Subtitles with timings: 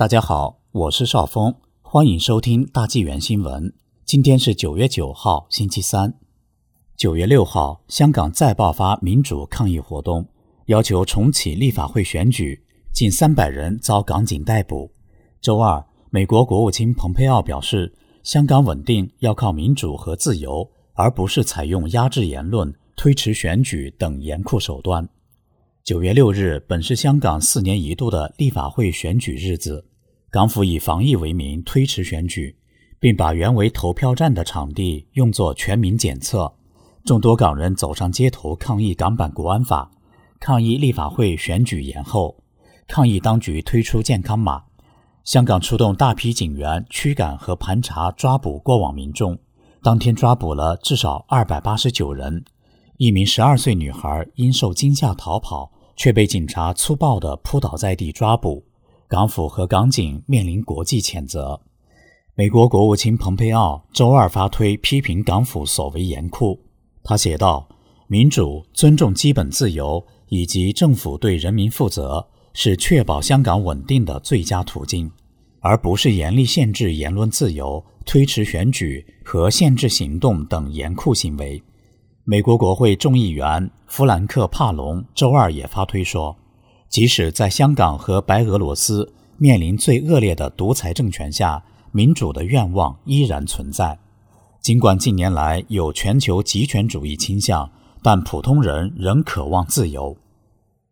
[0.00, 3.70] 大家好，我是邵峰，欢迎收听大纪元新闻。
[4.06, 6.14] 今天是九月九号，星期三。
[6.96, 10.26] 九月六号，香港再爆发民主抗议活动，
[10.68, 14.90] 要求重启立法会选举，近三百人遭港警逮捕。
[15.42, 25.06] 周二，美国国务卿蓬佩奥表示，香港稳定要靠民主和自由，而不是采用压制言论、推迟选举等严酷手段。
[25.84, 29.84] 九月六日本是香港四年一度的立法会选举日子。
[30.32, 32.56] 港府以防疫为名推迟选举，
[33.00, 36.52] 并把原为投票站的场地用作全民检测。
[37.04, 39.90] 众多港人走上街头抗议港版国安法，
[40.38, 42.36] 抗议立法会选举延后，
[42.86, 44.62] 抗议当局推出健康码。
[45.24, 49.36] 香港出动大批警员驱赶和盘查抓捕过往民众，
[49.82, 52.44] 当天抓捕了至少二百八十九人。
[52.98, 58.64] 一名十二岁女孩因受惊吓逃跑，却被警察粗暴地扑倒在地抓捕。
[59.10, 61.60] 港府和港警面临国际谴责。
[62.36, 66.56] 美国国务卿蓬佩奥周二发推批评港府所为严酷。
[67.02, 67.68] 他写道
[68.06, 75.10] ：“民主、尊重基本自由以及政府对人民负责，是确保香港稳定的最佳途径，
[75.58, 81.60] 而不是严厉限制言论自由、推迟选举和限制行动等严酷行为。”
[82.22, 86.36] 美国国会众议员弗兰克·帕隆周二也发推说。
[86.90, 93.96] 即使在香港和白俄罗斯面临最恶劣的独裁政权下，民主的愿望依然存在。
[94.60, 97.70] 尽管近年来有全球极权主义倾向，
[98.02, 100.16] 但普通人仍渴望自由。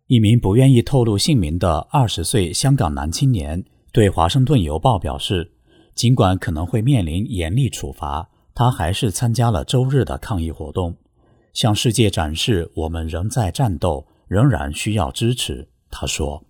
[0.06, 5.50] 一名不愿意透露姓名的二十岁香港男青年对《华盛顿邮报》表示，
[5.96, 10.96] 尽管可能会面临严厉处罚，他还是参加了周日的抗议活动，
[11.52, 15.68] 向世界展示我们仍在战斗，仍然需要支持。
[15.90, 16.44] 他说：“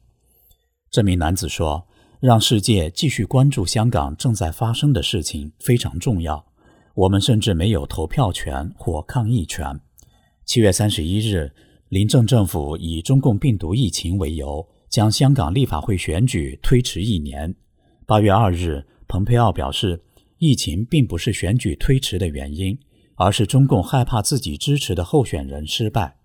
[0.91, 1.87] 这名男子说，
[2.21, 6.45] 让世界继续关注香港正在发生的事情非常重要。
[6.95, 9.81] 我们甚至没有投票权或抗议权。”
[10.45, 11.53] 七月三十一日，
[11.89, 17.55] 临政政府以中共病毒疫情为由，将香港立法会选举推迟一年。
[18.07, 20.03] 八月二日，蓬佩奥表示，
[20.39, 22.77] 疫情并不是选举推迟的原因，
[23.15, 26.17] 而是中共害怕自己支持的候选人失败。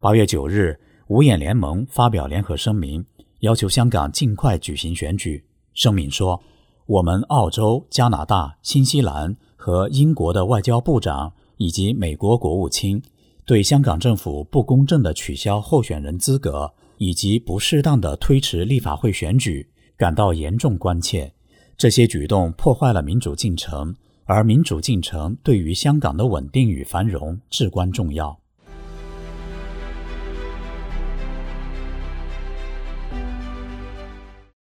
[0.00, 0.80] 八月九日。
[1.12, 3.04] 五眼联盟发表联合声明，
[3.40, 5.44] 要求香港尽快举行选举。
[5.74, 6.42] 声明说
[6.88, 13.02] ：“我们澳洲、加拿大、新西兰和英国的外交部长以及美国国务卿
[13.44, 19.68] 对香港政府不公正的取消候选人资格以及不适当的推迟立法会选举
[19.98, 21.30] 感到严重关切。
[21.76, 23.94] 这些举动破坏了民主进程，
[24.24, 28.34] 而民主进程对于香港的稳定与繁荣至关重要。”